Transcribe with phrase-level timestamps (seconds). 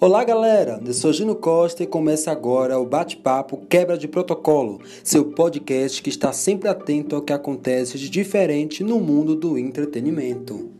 [0.00, 5.32] Olá galera, eu sou Gino Costa e começa agora o Bate-Papo Quebra de Protocolo, seu
[5.32, 10.70] podcast que está sempre atento ao que acontece de diferente no mundo do entretenimento.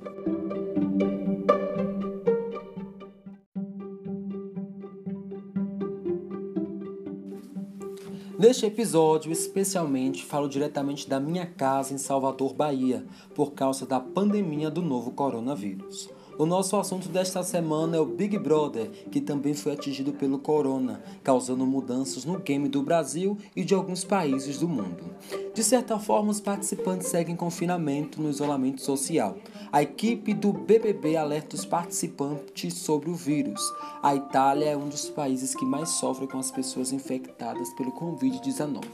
[8.39, 13.05] Neste episódio, especialmente, falo diretamente da minha casa em Salvador, Bahia,
[13.35, 16.09] por causa da pandemia do novo coronavírus.
[16.39, 21.03] O nosso assunto desta semana é o Big Brother, que também foi atingido pelo corona,
[21.25, 25.03] causando mudanças no game do Brasil e de alguns países do mundo.
[25.53, 29.37] De certa forma, os participantes seguem confinamento no isolamento social.
[29.73, 33.61] A equipe do BBB alerta os participantes sobre o vírus.
[34.01, 38.85] A Itália é um dos países que mais sofre com as pessoas infectadas pelo Covid-19.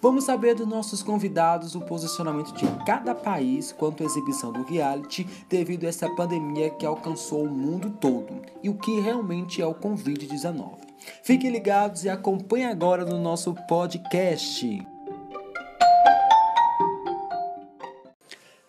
[0.00, 5.26] Vamos saber dos nossos convidados o posicionamento de cada país quanto à exibição do reality
[5.48, 9.74] devido a essa pandemia que alcançou o mundo todo e o que realmente é o
[9.74, 10.76] Covid-19.
[11.22, 14.86] Fiquem ligados e acompanhem agora no nosso podcast.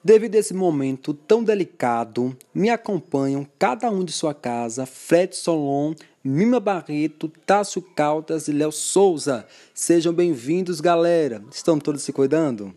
[0.09, 5.93] Devido a esse momento tão delicado, me acompanham cada um de sua casa, Fred Solon,
[6.23, 9.45] Mima Barreto, Tássio Caldas e Léo Souza.
[9.71, 11.43] Sejam bem-vindos, galera.
[11.51, 12.73] Estão todos se cuidando?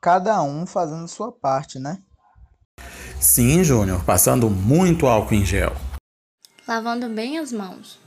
[0.00, 1.98] Cada um fazendo sua parte, né?
[3.20, 5.76] Sim, Júnior, passando muito álcool em gel.
[6.66, 8.00] Lavando bem as mãos.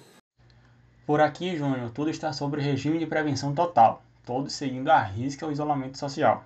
[1.06, 5.52] Por aqui, Júnior, tudo está sobre regime de prevenção total, todos seguindo à risca o
[5.52, 6.44] isolamento social.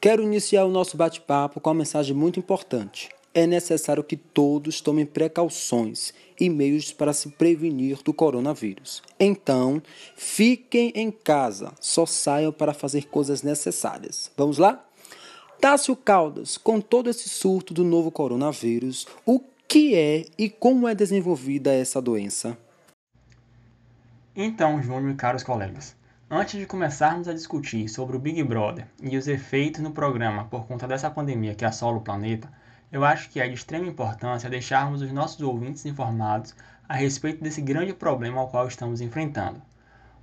[0.00, 3.08] Quero iniciar o nosso bate-papo com uma mensagem muito importante.
[3.34, 9.02] É necessário que todos tomem precauções e meios para se prevenir do coronavírus.
[9.18, 9.82] Então,
[10.14, 14.30] fiquem em casa, só saiam para fazer coisas necessárias.
[14.36, 14.86] Vamos lá?
[15.60, 20.94] Tássio Caldas, com todo esse surto do novo coronavírus, o que é e como é
[20.94, 22.56] desenvolvida essa doença?
[24.36, 25.96] Então, Júnior e caros colegas,
[26.30, 30.66] Antes de começarmos a discutir sobre o Big Brother e os efeitos no programa por
[30.66, 32.52] conta dessa pandemia que assola o planeta,
[32.92, 36.54] eu acho que é de extrema importância deixarmos os nossos ouvintes informados
[36.86, 39.62] a respeito desse grande problema ao qual estamos enfrentando.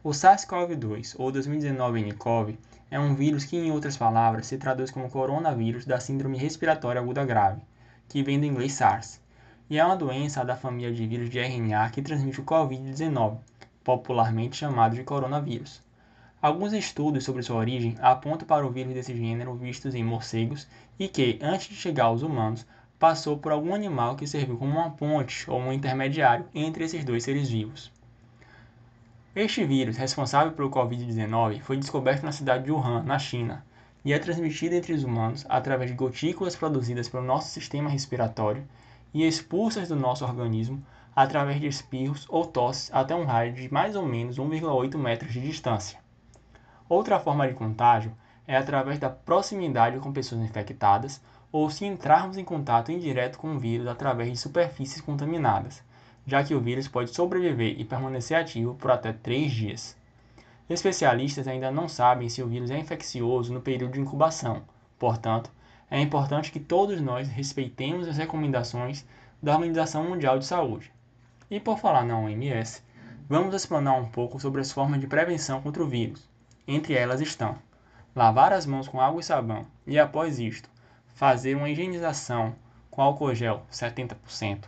[0.03, 2.55] O SARS-CoV-2, ou 2019-nCoV,
[2.91, 7.25] é um vírus que, em outras palavras, se traduz como coronavírus da síndrome respiratória aguda
[7.25, 7.61] grave,
[8.07, 9.19] que vem do inglês SARS,
[9.67, 13.39] e é uma doença da família de vírus de RNA que transmite o Covid-19,
[13.83, 15.83] popularmente chamado de coronavírus.
[16.45, 20.67] Alguns estudos sobre sua origem apontam para o vírus desse gênero vistos em morcegos
[20.99, 22.67] e que, antes de chegar aos humanos,
[22.99, 27.23] passou por algum animal que serviu como uma ponte ou um intermediário entre esses dois
[27.23, 27.91] seres vivos.
[29.35, 33.65] Este vírus, responsável pelo Covid-19, foi descoberto na cidade de Wuhan, na China,
[34.05, 38.63] e é transmitido entre os humanos através de gotículas produzidas pelo nosso sistema respiratório
[39.11, 40.85] e expulsas do nosso organismo
[41.15, 45.41] através de espirros ou tosses até um raio de mais ou menos 1,8 metros de
[45.41, 46.04] distância.
[46.87, 48.15] Outra forma de contágio
[48.47, 51.19] é através da proximidade com pessoas infectadas
[51.51, 55.81] ou se entrarmos em contato indireto com o vírus através de superfícies contaminadas,
[56.27, 59.97] já que o vírus pode sobreviver e permanecer ativo por até 3 dias.
[60.69, 64.61] Especialistas ainda não sabem se o vírus é infeccioso no período de incubação,
[64.99, 65.49] portanto,
[65.89, 69.05] é importante que todos nós respeitemos as recomendações
[69.41, 70.91] da Organização Mundial de Saúde.
[71.49, 72.83] E por falar na OMS,
[73.27, 76.27] vamos explanar um pouco sobre as formas de prevenção contra o vírus,
[76.67, 77.57] entre elas estão
[78.15, 80.69] lavar as mãos com água e sabão e, após isto,
[81.15, 82.55] fazer uma higienização
[82.89, 84.63] com álcool gel 70%.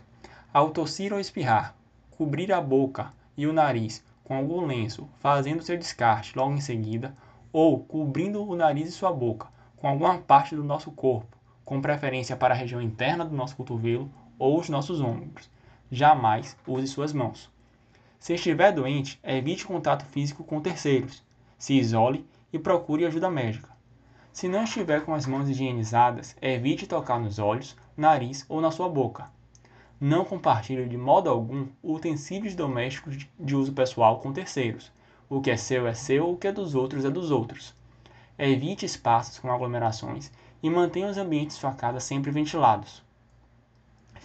[0.52, 1.74] Ao tossir ou espirrar,
[2.10, 7.16] cobrir a boca e o nariz com algum lenço, fazendo seu descarte logo em seguida,
[7.50, 9.48] ou cobrindo o nariz e sua boca
[9.78, 14.10] com alguma parte do nosso corpo, com preferência para a região interna do nosso cotovelo
[14.38, 15.50] ou os nossos ombros.
[15.90, 17.50] Jamais use suas mãos.
[18.18, 21.22] Se estiver doente, evite contato físico com terceiros,
[21.58, 23.68] se isole e procure ajuda médica.
[24.32, 28.88] Se não estiver com as mãos higienizadas, evite tocar nos olhos, nariz ou na sua
[28.88, 29.28] boca.
[30.00, 34.92] Não compartilhe de modo algum utensílios domésticos de uso pessoal com terceiros.
[35.28, 37.74] O que é seu é seu, o que é dos outros é dos outros.
[38.38, 40.30] Evite espaços com aglomerações
[40.62, 43.02] e mantenha os ambientes de sua casa sempre ventilados.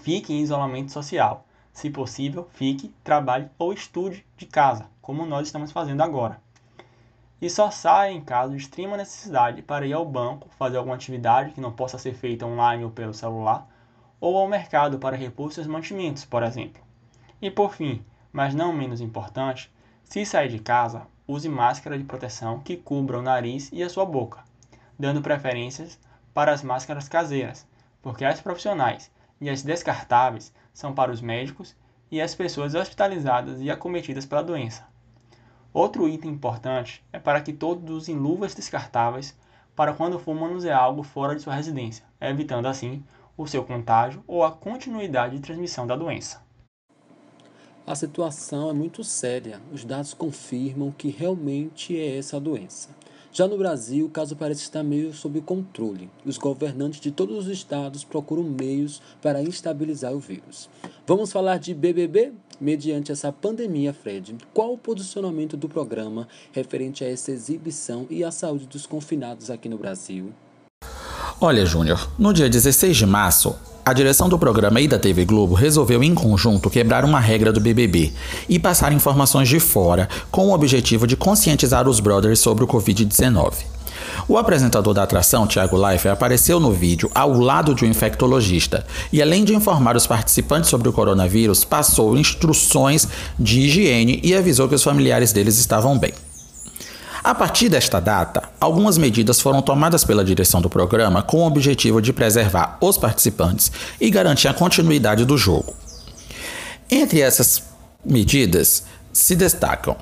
[0.04, 1.48] Fique em isolamento social.
[1.72, 6.43] Se possível, fique, trabalhe ou estude de casa, como nós estamos fazendo agora
[7.44, 11.52] e só saia em caso de extrema necessidade para ir ao banco fazer alguma atividade
[11.52, 13.68] que não possa ser feita online ou pelo celular,
[14.18, 16.82] ou ao mercado para repor seus mantimentos, por exemplo.
[17.42, 18.02] E por fim,
[18.32, 19.70] mas não menos importante,
[20.06, 24.06] se sair de casa, use máscara de proteção que cubra o nariz e a sua
[24.06, 24.42] boca,
[24.98, 26.00] dando preferências
[26.34, 27.68] para as máscaras caseiras,
[28.02, 29.12] porque as profissionais
[29.42, 31.76] e as descartáveis são para os médicos
[32.10, 34.93] e as pessoas hospitalizadas e acometidas pela doença.
[35.74, 39.36] Outro item importante é para que todos usem luvas descartáveis
[39.76, 43.04] para quando for manusear algo fora de sua residência, evitando assim
[43.36, 46.44] o seu contágio ou a continuidade de transmissão da doença.
[47.88, 49.60] A situação é muito séria.
[49.72, 52.90] Os dados confirmam que realmente é essa a doença.
[53.32, 56.08] Já no Brasil, o caso parece estar meio sob controle.
[56.24, 60.70] Os governantes de todos os estados procuram meios para instabilizar o vírus.
[61.08, 62.32] Vamos falar de BBB?
[62.60, 68.32] Mediante essa pandemia, Fred, qual o posicionamento do programa referente a essa exibição e à
[68.32, 70.32] saúde dos confinados aqui no Brasil?
[71.42, 73.56] Olha, Júnior, no dia 16 de março,
[73.86, 77.60] a direção do programa e da TV Globo resolveu em conjunto quebrar uma regra do
[77.60, 78.14] BBB
[78.48, 83.56] e passar informações de fora com o objetivo de conscientizar os brothers sobre o Covid-19.
[84.28, 89.22] O apresentador da atração, Thiago Leifert, apareceu no vídeo ao lado de um infectologista e,
[89.22, 93.08] além de informar os participantes sobre o coronavírus, passou instruções
[93.38, 96.14] de higiene e avisou que os familiares deles estavam bem.
[97.24, 102.02] A partir desta data, algumas medidas foram tomadas pela direção do programa com o objetivo
[102.02, 105.74] de preservar os participantes e garantir a continuidade do jogo.
[106.92, 107.64] Entre essas
[108.06, 108.84] medidas
[109.14, 109.96] se destacam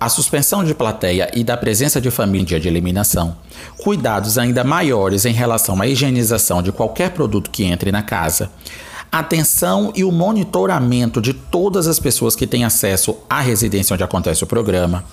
[0.00, 3.36] a suspensão de plateia e da presença de família de eliminação,
[3.76, 8.50] cuidados ainda maiores em relação à higienização de qualquer produto que entre na casa,
[9.12, 14.42] atenção e o monitoramento de todas as pessoas que têm acesso à residência onde acontece
[14.42, 15.04] o programa,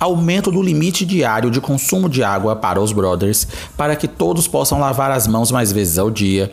[0.00, 3.46] aumento do limite diário de consumo de água para os brothers,
[3.76, 6.52] para que todos possam lavar as mãos mais vezes ao dia.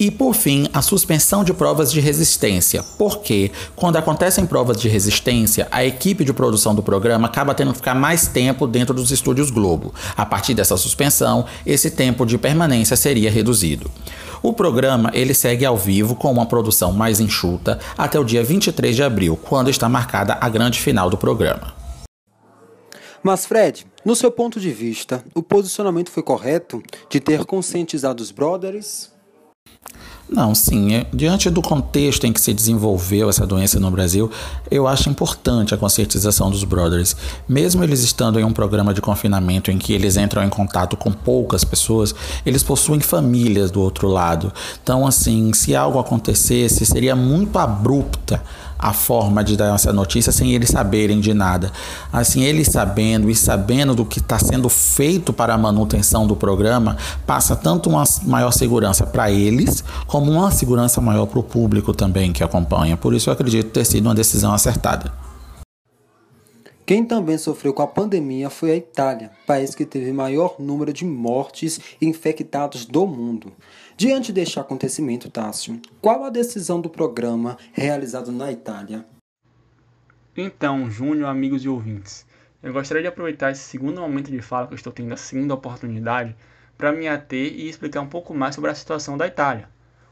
[0.00, 5.68] E por fim, a suspensão de provas de resistência, porque quando acontecem provas de resistência,
[5.70, 9.50] a equipe de produção do programa acaba tendo que ficar mais tempo dentro dos estúdios
[9.50, 9.94] Globo.
[10.16, 13.90] A partir dessa suspensão, esse tempo de permanência seria reduzido.
[14.42, 18.96] O programa ele segue ao vivo com uma produção mais enxuta até o dia 23
[18.96, 21.74] de abril, quando está marcada a grande final do programa.
[23.22, 28.30] Mas Fred, no seu ponto de vista, o posicionamento foi correto de ter conscientizado os
[28.30, 29.19] brothers?
[30.30, 30.94] Não, sim.
[30.94, 34.30] É, diante do contexto em que se desenvolveu essa doença no Brasil,
[34.70, 37.16] eu acho importante a conscientização dos brothers.
[37.48, 41.10] Mesmo eles estando em um programa de confinamento em que eles entram em contato com
[41.10, 42.14] poucas pessoas,
[42.46, 44.52] eles possuem famílias do outro lado.
[44.80, 48.40] Então, assim, se algo acontecesse, seria muito abrupta
[48.80, 51.70] a forma de dar essa notícia sem eles saberem de nada.
[52.12, 56.96] Assim, eles sabendo e sabendo do que está sendo feito para a manutenção do programa,
[57.26, 62.32] passa tanto uma maior segurança para eles, como uma segurança maior para o público também
[62.32, 62.96] que acompanha.
[62.96, 65.29] Por isso, eu acredito ter sido uma decisão acertada.
[66.90, 71.04] Quem também sofreu com a pandemia foi a Itália, país que teve maior número de
[71.04, 73.52] mortes infectados do mundo.
[73.96, 79.06] Diante deste acontecimento, Tássio, qual a decisão do programa realizado na Itália?
[80.36, 82.26] Então, Júnior, amigos e ouvintes,
[82.60, 85.54] eu gostaria de aproveitar esse segundo momento de fala que eu estou tendo a segunda
[85.54, 86.34] oportunidade
[86.76, 89.68] para me ater e explicar um pouco mais sobre a situação da Itália,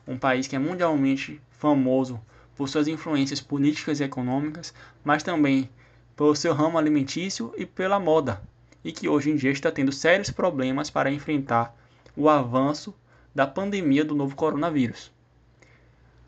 [0.07, 2.21] um país que é mundialmente famoso
[2.55, 4.73] por suas influências políticas e econômicas,
[5.03, 5.69] mas também
[6.19, 8.43] pelo seu ramo alimentício e pela moda,
[8.83, 11.73] e que hoje em dia está tendo sérios problemas para enfrentar
[12.17, 12.93] o avanço
[13.33, 15.13] da pandemia do novo coronavírus.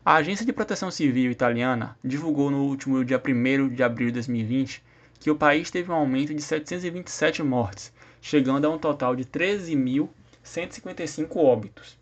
[0.05, 4.81] A Agência de Proteção Civil italiana divulgou no último dia 1 de abril de 2020
[5.19, 11.35] que o país teve um aumento de 727 mortes, chegando a um total de 13.155
[11.35, 11.99] óbitos.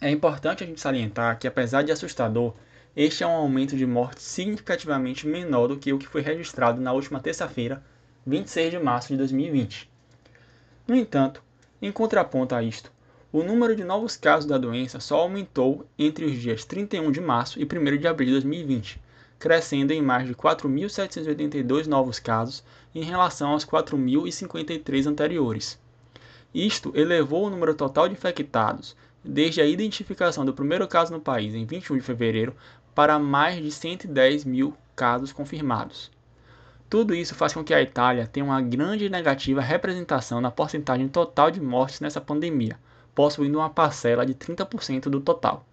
[0.00, 2.54] É importante a gente salientar que, apesar de assustador,
[2.96, 6.92] este é um aumento de mortes significativamente menor do que o que foi registrado na
[6.92, 7.82] última terça-feira,
[8.24, 9.90] 26 de março de 2020.
[10.86, 11.42] No entanto,
[11.82, 12.92] em contraponto a isto,
[13.32, 17.58] o número de novos casos da doença só aumentou entre os dias 31 de março
[17.58, 19.00] e 1 de abril de 2020,
[19.40, 22.62] crescendo em mais de 4.782 novos casos
[22.94, 25.80] em relação aos 4.053 anteriores.
[26.54, 31.54] Isto elevou o número total de infectados desde a identificação do primeiro caso no país
[31.54, 32.54] em 21 de fevereiro
[32.94, 36.10] para mais de 110 mil casos confirmados.
[36.88, 41.50] Tudo isso faz com que a Itália tenha uma grande negativa representação na porcentagem total
[41.50, 42.78] de mortes nessa pandemia,
[43.14, 45.66] possuindo uma parcela de 30% do total.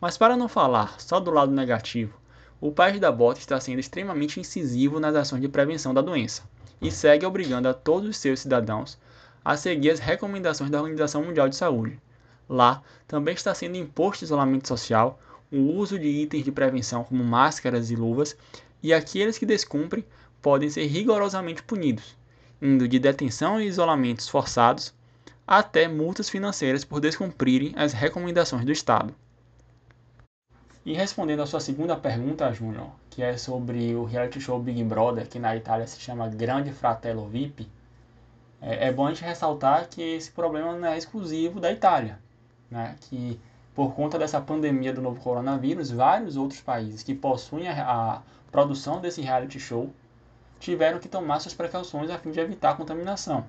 [0.00, 2.18] Mas para não falar só do lado negativo,
[2.60, 6.42] o país da bota está sendo extremamente incisivo nas ações de prevenção da doença
[6.80, 8.98] e segue obrigando a todos os seus cidadãos
[9.44, 12.00] a seguir as recomendações da Organização Mundial de Saúde.
[12.48, 17.90] Lá também está sendo imposto isolamento social, o uso de itens de prevenção como máscaras
[17.90, 18.36] e luvas,
[18.82, 20.04] e aqueles que descumprem
[20.40, 22.16] podem ser rigorosamente punidos,
[22.60, 24.94] indo de detenção e isolamentos forçados
[25.46, 29.14] até multas financeiras por descumprirem as recomendações do Estado.
[30.84, 35.26] E respondendo a sua segunda pergunta, Júnior, que é sobre o reality show Big Brother,
[35.28, 37.68] que na Itália se chama Grande Fratello VIP,
[38.60, 42.18] é, é bom a gente ressaltar que esse problema não é exclusivo da Itália,
[42.70, 42.96] né?
[43.02, 43.40] que
[43.78, 49.00] por conta dessa pandemia do novo coronavírus, vários outros países que possuem a, a produção
[49.00, 49.94] desse reality show
[50.58, 53.46] tiveram que tomar suas precauções a fim de evitar a contaminação.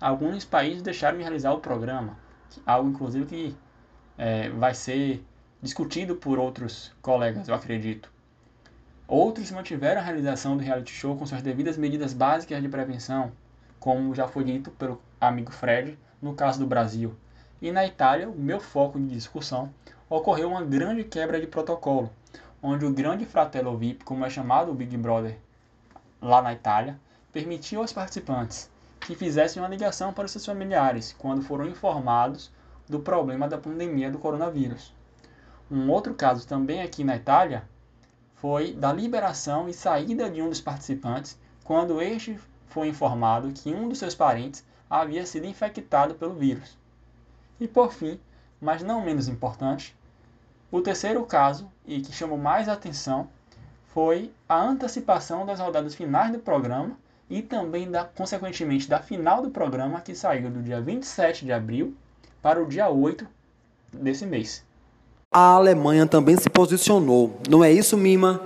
[0.00, 2.16] Alguns países deixaram de realizar o programa,
[2.64, 3.56] algo inclusive que
[4.16, 5.20] é, vai ser
[5.60, 8.08] discutido por outros colegas, eu acredito.
[9.08, 13.32] Outros mantiveram a realização do reality show com suas devidas medidas básicas de prevenção,
[13.80, 17.16] como já foi dito pelo amigo Fred no caso do Brasil.
[17.60, 19.72] E na Itália, o meu foco de discussão
[20.10, 22.10] ocorreu uma grande quebra de protocolo,
[22.62, 25.38] onde o grande fratello VIP, como é chamado o Big Brother
[26.20, 26.98] lá na Itália,
[27.32, 28.70] permitiu aos participantes
[29.00, 32.52] que fizessem uma ligação para os seus familiares quando foram informados
[32.88, 34.92] do problema da pandemia do coronavírus.
[35.70, 37.64] Um outro caso também aqui na Itália
[38.34, 43.88] foi da liberação e saída de um dos participantes quando este foi informado que um
[43.88, 46.76] dos seus parentes havia sido infectado pelo vírus.
[47.60, 48.18] E por fim,
[48.60, 49.94] mas não menos importante,
[50.70, 53.28] o terceiro caso, e que chamou mais atenção,
[53.94, 56.98] foi a antecipação das rodadas finais do programa
[57.30, 61.94] e também, da, consequentemente, da final do programa, que saiu do dia 27 de abril
[62.42, 63.26] para o dia 8
[63.92, 64.64] desse mês.
[65.32, 68.40] A Alemanha também se posicionou, não é isso, Mima?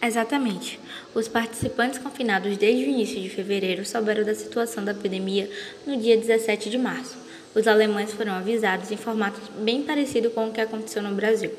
[0.00, 0.78] Exatamente.
[1.14, 5.50] Os participantes confinados desde o início de fevereiro souberam da situação da epidemia
[5.86, 7.25] no dia 17 de março.
[7.56, 11.50] Os alemães foram avisados em formato bem parecido com o que aconteceu no Brasil.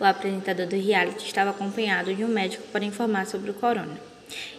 [0.00, 4.00] O apresentador do reality estava acompanhado de um médico para informar sobre o corona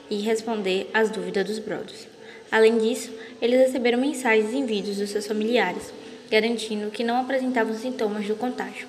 [0.07, 2.07] e responder às dúvidas dos brothers.
[2.51, 5.91] Além disso, eles receberam mensagens em vídeos dos seus familiares,
[6.29, 8.87] garantindo que não apresentavam sintomas do contágio.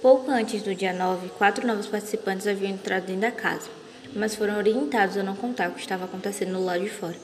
[0.00, 3.70] Pouco antes do dia 9, quatro novos participantes haviam entrado dentro da casa,
[4.12, 7.14] mas foram orientados a não contar o que estava acontecendo lado de fora.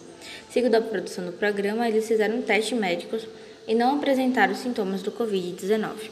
[0.50, 3.26] Segundo a produção do programa, eles fizeram testes médicos
[3.68, 6.10] e não apresentaram sintomas do Covid-19.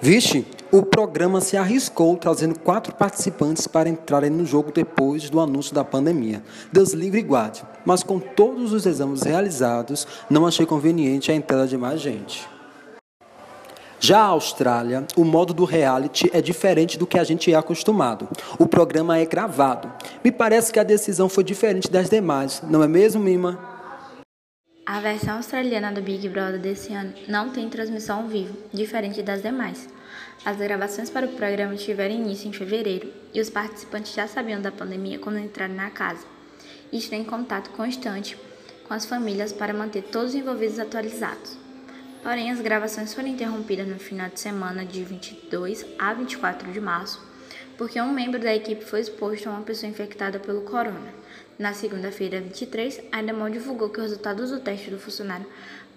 [0.00, 5.74] Vixe, o programa se arriscou trazendo quatro participantes para entrarem no jogo depois do anúncio
[5.74, 6.42] da pandemia.
[6.72, 11.66] Deus livre e guarde, mas com todos os exames realizados, não achei conveniente a entrada
[11.66, 12.48] de mais gente.
[14.00, 18.28] Já a Austrália, o modo do reality é diferente do que a gente é acostumado.
[18.56, 19.92] O programa é gravado.
[20.24, 23.67] Me parece que a decisão foi diferente das demais, não é mesmo, Mima?
[24.90, 29.42] A versão australiana do Big Brother desse ano não tem transmissão ao vivo, diferente das
[29.42, 29.86] demais.
[30.42, 34.72] As gravações para o programa tiveram início em fevereiro e os participantes já sabiam da
[34.72, 36.24] pandemia quando entraram na casa.
[36.90, 38.38] Estão em contato constante
[38.86, 41.58] com as famílias para manter todos os envolvidos atualizados.
[42.22, 47.22] Porém, as gravações foram interrompidas no final de semana de 22 a 24 de março,
[47.76, 51.12] porque um membro da equipe foi exposto a uma pessoa infectada pelo corona.
[51.58, 55.44] Na segunda-feira, 23, a Endemol divulgou que o resultado do teste do funcionário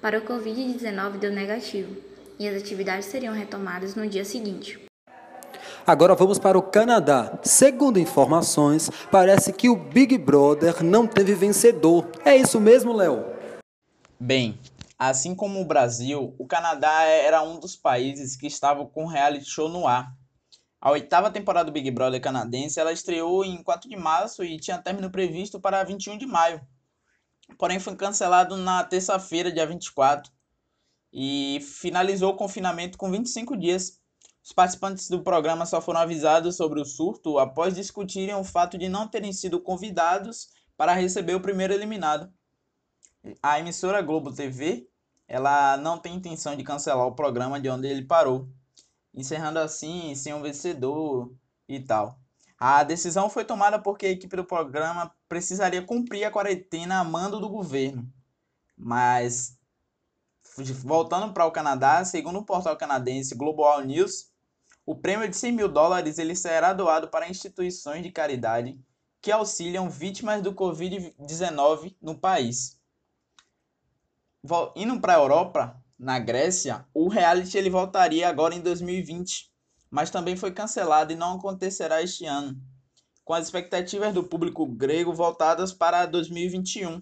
[0.01, 1.96] para o Covid-19 deu negativo
[2.39, 4.80] e as atividades seriam retomadas no dia seguinte.
[5.86, 7.39] Agora vamos para o Canadá.
[7.44, 12.08] Segundo informações, parece que o Big Brother não teve vencedor.
[12.25, 13.24] É isso mesmo, Léo?
[14.20, 14.60] Bem,
[14.98, 19.70] assim como o Brasil, o Canadá era um dos países que estava com reality show
[19.70, 20.12] no ar.
[20.82, 24.82] A oitava temporada do Big Brother canadense ela estreou em 4 de março e tinha
[24.82, 26.60] término previsto para 21 de maio.
[27.56, 30.32] Porém, foi cancelado na terça-feira, dia 24,
[31.14, 34.00] e finalizou o confinamento com 25 dias.
[34.44, 38.90] Os participantes do programa só foram avisados sobre o surto após discutirem o fato de
[38.90, 42.34] não terem sido convidados para receber o primeiro eliminado.
[43.44, 44.88] A emissora Globo TV
[45.28, 48.50] ela não tem intenção de cancelar o programa de onde ele parou,
[49.13, 51.34] encerrando assim sem um vencedor
[51.68, 52.20] e tal.
[52.58, 57.39] A decisão foi tomada porque a equipe do programa precisaria cumprir a quarentena a mando
[57.39, 58.08] do governo.
[58.77, 59.58] Mas
[60.84, 64.30] voltando para o Canadá, segundo o portal canadense Global News,
[64.86, 68.80] o prêmio de 100 mil dólares ele será doado para instituições de caridade
[69.22, 72.80] que auxiliam vítimas do Covid-19 no país.
[74.75, 79.50] Indo para a Europa, na Grécia, o reality ele voltaria agora em 2020,
[79.89, 82.60] mas também foi cancelado e não acontecerá este ano,
[83.24, 87.01] com as expectativas do público grego voltadas para 2021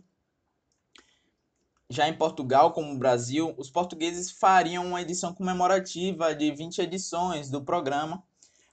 [1.91, 7.49] já em Portugal, como no Brasil, os portugueses fariam uma edição comemorativa de 20 edições
[7.49, 8.23] do programa,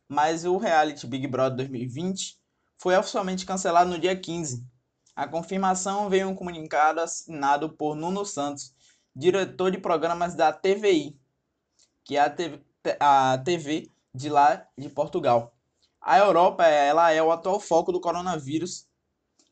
[0.06, 2.38] mas o reality Big Brother 2020
[2.76, 4.62] foi oficialmente cancelado no dia 15.
[5.14, 8.74] A confirmação veio em um comunicado assinado por Nuno Santos,
[9.16, 11.18] diretor de programas da TVI.
[12.04, 12.60] que é a TV,
[13.00, 15.56] a TV de lá de Portugal.
[16.00, 18.86] A Europa ela é o atual foco do coronavírus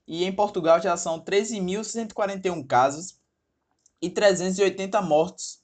[0.07, 3.19] e em Portugal já são 13.141 casos
[4.01, 5.61] e 380 mortos.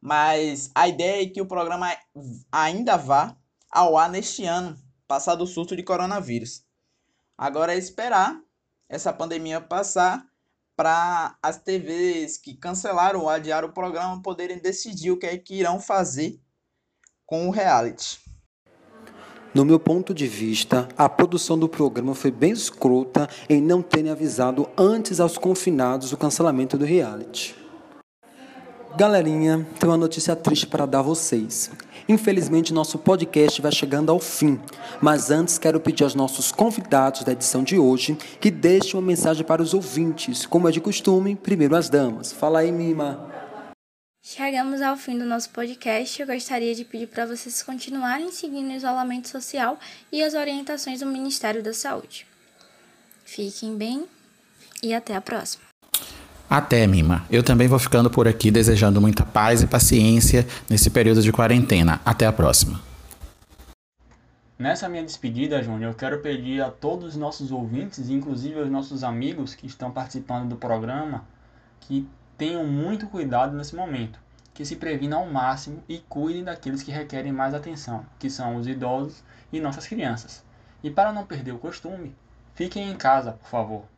[0.00, 1.94] Mas a ideia é que o programa
[2.50, 3.36] ainda vá
[3.70, 4.76] ao ar neste ano,
[5.06, 6.64] passado o surto de coronavírus.
[7.36, 8.40] Agora é esperar
[8.88, 10.26] essa pandemia passar
[10.76, 15.54] para as TVs que cancelaram ou adiaram o programa poderem decidir o que é que
[15.54, 16.38] irão fazer
[17.24, 18.20] com o reality.
[19.54, 24.10] No meu ponto de vista, a produção do programa foi bem escrota em não terem
[24.10, 27.56] avisado antes aos confinados o cancelamento do reality.
[28.98, 31.70] Galerinha, tem uma notícia triste para dar a vocês.
[32.08, 34.60] Infelizmente, nosso podcast vai chegando ao fim,
[35.00, 39.44] mas antes quero pedir aos nossos convidados da edição de hoje que deixem uma mensagem
[39.44, 42.32] para os ouvintes, como é de costume, primeiro as damas.
[42.32, 43.34] Fala aí, Mima.
[44.22, 46.20] Chegamos ao fim do nosso podcast.
[46.20, 49.78] Eu gostaria de pedir para vocês continuarem seguindo o isolamento social
[50.10, 52.26] e as orientações do Ministério da Saúde.
[53.24, 54.04] Fiquem bem
[54.82, 55.64] e até a próxima.
[56.48, 57.24] Até, Mima.
[57.28, 62.00] Eu também vou ficando por aqui desejando muita paz e paciência nesse período de quarentena.
[62.04, 62.80] Até a próxima.
[64.58, 69.04] Nessa minha despedida, Júnior, eu quero pedir a todos os nossos ouvintes, inclusive aos nossos
[69.04, 71.24] amigos que estão participando do programa,
[71.80, 74.18] que tenham muito cuidado nesse momento,
[74.54, 78.66] que se previnam ao máximo e cuidem daqueles que requerem mais atenção, que são os
[78.66, 79.22] idosos
[79.52, 80.42] e nossas crianças.
[80.82, 82.14] E para não perder o costume,
[82.54, 83.95] fiquem em casa, por favor.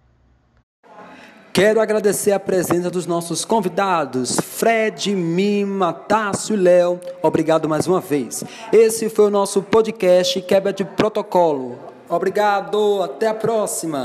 [1.58, 7.00] Quero agradecer a presença dos nossos convidados, Fred, Mima, Tássio e Léo.
[7.20, 8.44] Obrigado mais uma vez.
[8.72, 11.76] Esse foi o nosso podcast Quebra de Protocolo.
[12.08, 13.96] Obrigado, até a próxima.